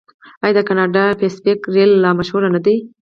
[0.43, 2.75] آیا د کاناډا پیسفیک ریل لار مشهوره نه ده؟